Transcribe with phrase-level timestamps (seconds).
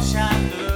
[0.00, 0.69] shine through.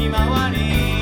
[0.00, 0.99] ひまわり